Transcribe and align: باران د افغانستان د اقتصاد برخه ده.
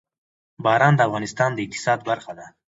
باران 0.63 0.93
د 0.95 1.01
افغانستان 1.07 1.49
د 1.53 1.59
اقتصاد 1.65 1.99
برخه 2.09 2.31
ده. 2.37 2.45